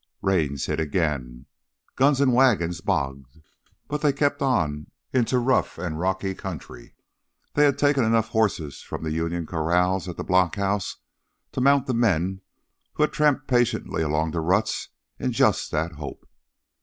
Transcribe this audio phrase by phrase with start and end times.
[0.23, 1.45] Rains hit again;
[1.95, 3.37] guns and wagons bogged.
[3.87, 6.95] But they kept on into rough and rocky country.
[7.53, 10.95] They had taken enough horses from the Union corrals at the blockhouses
[11.51, 12.41] to mount the men
[12.93, 16.27] who had tramped patiently along the ruts in just that hope.